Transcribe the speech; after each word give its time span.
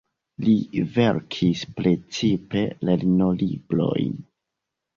Li 0.45 0.53
verkis 0.95 1.61
precipe 1.81 2.65
lernolibrojn. 2.89 4.21